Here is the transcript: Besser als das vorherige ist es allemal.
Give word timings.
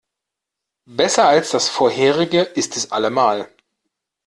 Besser 0.89 1.27
als 1.27 1.51
das 1.51 1.69
vorherige 1.69 2.41
ist 2.41 2.75
es 2.75 2.91
allemal. 2.91 3.47